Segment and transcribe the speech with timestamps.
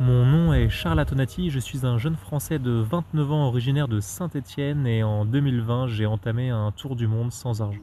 [0.00, 3.98] Mon nom est Charles Atonati, je suis un jeune Français de 29 ans originaire de
[3.98, 7.80] Saint-Étienne et en 2020 j'ai entamé un tour du monde sans argent.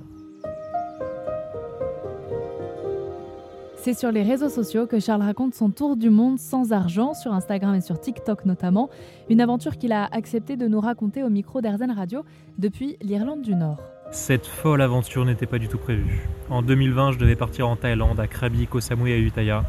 [3.76, 7.34] C'est sur les réseaux sociaux que Charles raconte son tour du monde sans argent, sur
[7.34, 8.90] Instagram et sur TikTok notamment,
[9.30, 12.24] une aventure qu'il a accepté de nous raconter au micro d'Airzen Radio
[12.58, 13.82] depuis l'Irlande du Nord.
[14.12, 16.30] Cette folle aventure n'était pas du tout prévue.
[16.50, 19.66] En 2020, je devais partir en Thaïlande, à Krabi, Koh Samui et à Utaya.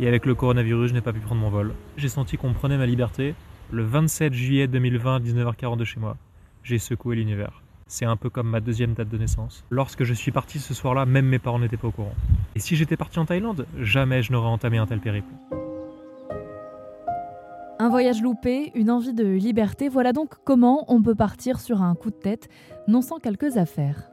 [0.00, 1.74] Et avec le coronavirus, je n'ai pas pu prendre mon vol.
[1.96, 3.34] J'ai senti qu'on prenait ma liberté.
[3.70, 6.16] Le 27 juillet 2020, 19h42 chez moi,
[6.62, 7.62] j'ai secoué l'univers.
[7.86, 9.64] C'est un peu comme ma deuxième date de naissance.
[9.70, 12.14] Lorsque je suis parti ce soir-là, même mes parents n'étaient pas au courant.
[12.54, 15.32] Et si j'étais parti en Thaïlande, jamais je n'aurais entamé un tel périple.
[17.78, 21.94] Un voyage loupé, une envie de liberté, voilà donc comment on peut partir sur un
[21.94, 22.48] coup de tête,
[22.88, 24.11] non sans quelques affaires.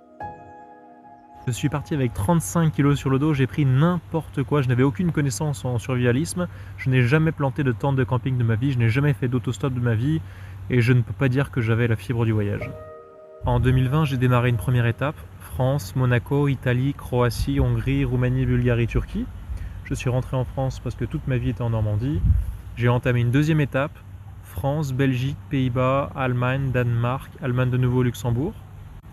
[1.48, 4.84] Je suis parti avec 35 kilos sur le dos, j'ai pris n'importe quoi, je n'avais
[4.84, 6.48] aucune connaissance en survivalisme,
[6.78, 9.28] je n'ai jamais planté de tente de camping de ma vie, je n'ai jamais fait
[9.28, 10.22] d'autostop de ma vie,
[10.70, 12.70] et je ne peux pas dire que j'avais la fibre du voyage.
[13.46, 19.26] En 2020, j'ai démarré une première étape, France, Monaco, Italie, Croatie, Hongrie, Roumanie, Bulgarie, Turquie.
[19.86, 22.20] Je suis rentré en France parce que toute ma vie était en Normandie.
[22.76, 23.98] J'ai entamé une deuxième étape,
[24.44, 28.54] France, Belgique, Pays-Bas, Allemagne, Danemark, Allemagne de nouveau, Luxembourg.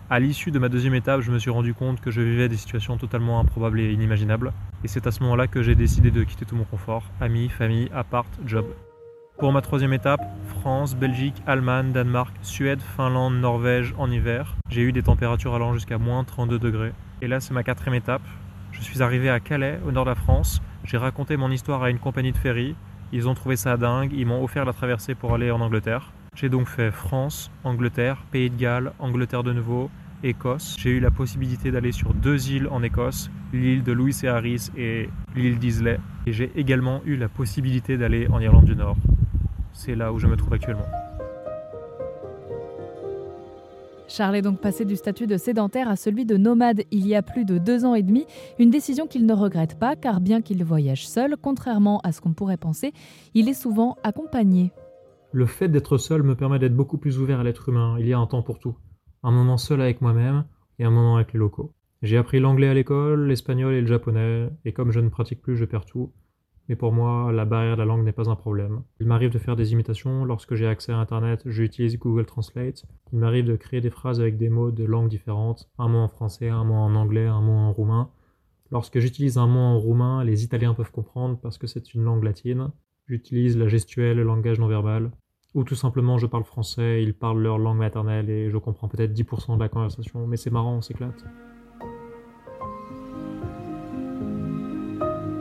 [0.09, 2.55] À l'issue de ma deuxième étape, je me suis rendu compte que je vivais des
[2.55, 4.53] situations totalement improbables et inimaginables.
[4.85, 7.89] Et c'est à ce moment-là que j'ai décidé de quitter tout mon confort, amis, famille,
[7.93, 8.67] appart, job.
[9.37, 10.21] Pour ma troisième étape,
[10.61, 14.55] France, Belgique, Allemagne, Danemark, Suède, Finlande, Norvège en hiver.
[14.69, 16.93] J'ai eu des températures allant jusqu'à moins 32 degrés.
[17.21, 18.23] Et là, c'est ma quatrième étape.
[18.71, 20.61] Je suis arrivé à Calais, au nord de la France.
[20.85, 22.75] J'ai raconté mon histoire à une compagnie de ferry.
[23.11, 26.13] Ils ont trouvé ça dingue, ils m'ont offert la traversée pour aller en Angleterre.
[26.39, 29.89] J'ai donc fait France, Angleterre, Pays de Galles, Angleterre de nouveau,
[30.23, 30.75] Écosse.
[30.77, 34.69] J'ai eu la possibilité d'aller sur deux îles en Écosse, l'île de Louis et Harris
[34.77, 35.99] et l'île d'Islay.
[36.27, 38.97] Et j'ai également eu la possibilité d'aller en Irlande du Nord.
[39.73, 40.85] C'est là où je me trouve actuellement.
[44.07, 47.23] Charles est donc passé du statut de sédentaire à celui de nomade il y a
[47.23, 48.27] plus de deux ans et demi,
[48.59, 52.33] une décision qu'il ne regrette pas car bien qu'il voyage seul, contrairement à ce qu'on
[52.33, 52.93] pourrait penser,
[53.33, 54.71] il est souvent accompagné.
[55.37, 58.13] Le fait d'être seul me permet d'être beaucoup plus ouvert à l'être humain, il y
[58.13, 58.75] a un temps pour tout.
[59.21, 60.45] Un moment seul avec moi-même
[60.79, 61.75] et un moment avec les locaux.
[62.01, 65.55] J'ai appris l'anglais à l'école, l'espagnol et le japonais, et comme je ne pratique plus,
[65.55, 66.11] je perds tout
[66.67, 68.81] mais pour moi, la barrière de la langue n'est pas un problème.
[68.99, 72.83] Il m'arrive de faire des imitations, lorsque j'ai accès à Internet, j'utilise Google Translate.
[73.13, 76.09] Il m'arrive de créer des phrases avec des mots de langues différentes, un mot en
[76.09, 78.09] français, un mot en anglais, un mot en roumain.
[78.69, 82.25] Lorsque j'utilise un mot en roumain, les Italiens peuvent comprendre parce que c'est une langue
[82.25, 82.71] latine.
[83.07, 85.11] J'utilise la gestuelle, le langage non verbal.
[85.57, 89.11] Ou tout simplement, je parle français, ils parlent leur langue maternelle et je comprends peut-être
[89.11, 91.25] 10% de la conversation, mais c'est marrant, on s'éclate.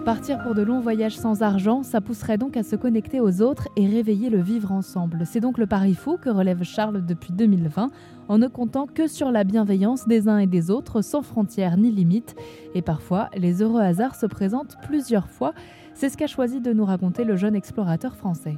[0.06, 3.68] Partir pour de longs voyages sans argent, ça pousserait donc à se connecter aux autres
[3.76, 5.24] et réveiller le vivre ensemble.
[5.26, 7.90] C'est donc le pari fou que relève Charles depuis 2020,
[8.28, 11.90] en ne comptant que sur la bienveillance des uns et des autres, sans frontières ni
[11.90, 12.36] limites.
[12.74, 15.52] Et parfois, les heureux hasards se présentent plusieurs fois.
[15.92, 18.56] C'est ce qu'a choisi de nous raconter le jeune explorateur français.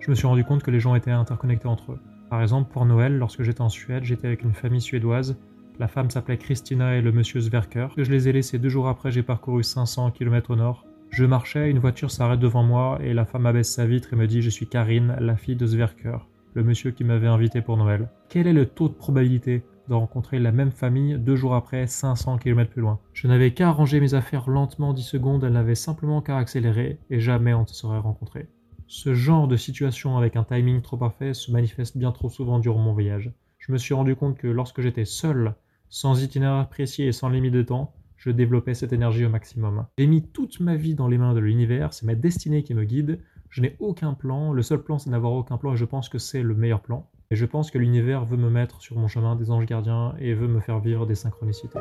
[0.00, 2.00] Je me suis rendu compte que les gens étaient interconnectés entre eux.
[2.28, 5.36] Par exemple, pour Noël, lorsque j'étais en Suède, j'étais avec une famille suédoise
[5.80, 7.88] la femme s'appelait Christina et le monsieur Sverker.
[7.96, 10.84] Que je les ai laissés deux jours après, j'ai parcouru 500 km au nord.
[11.08, 14.26] Je marchais, une voiture s'arrête devant moi et la femme abaisse sa vitre et me
[14.26, 16.18] dit Je suis Karine, la fille de Sverker,
[16.52, 18.10] le monsieur qui m'avait invité pour Noël.
[18.28, 22.36] Quel est le taux de probabilité de rencontrer la même famille deux jours après, 500
[22.36, 23.00] km plus loin?
[23.14, 27.20] Je n'avais qu'à arranger mes affaires lentement 10 secondes, elle n'avait simplement qu'à accélérer et
[27.20, 28.48] jamais on ne se serait rencontrés.
[28.92, 32.80] Ce genre de situation avec un timing trop parfait se manifeste bien trop souvent durant
[32.80, 33.32] mon voyage.
[33.60, 35.54] Je me suis rendu compte que lorsque j'étais seul
[35.88, 39.86] sans itinéraire précis et sans limite de temps, je développais cette énergie au maximum.
[39.96, 42.82] J'ai mis toute ma vie dans les mains de l'univers, c'est ma destinée qui me
[42.82, 43.20] guide.
[43.48, 46.18] Je n'ai aucun plan, le seul plan c'est d'avoir aucun plan et je pense que
[46.18, 47.08] c'est le meilleur plan.
[47.30, 50.34] Et je pense que l'univers veut me mettre sur mon chemin des anges gardiens et
[50.34, 51.78] veut me faire vivre des synchronicités.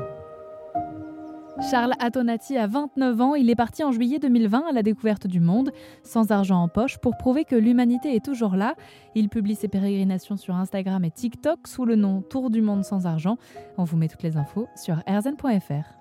[1.62, 5.40] Charles Atonati a 29 ans, il est parti en juillet 2020 à la découverte du
[5.40, 5.72] monde,
[6.04, 8.76] sans argent en poche, pour prouver que l'humanité est toujours là.
[9.14, 13.06] Il publie ses pérégrinations sur Instagram et TikTok sous le nom Tour du monde sans
[13.06, 13.38] argent.
[13.78, 15.99] On vous met toutes les infos sur erzen.fr.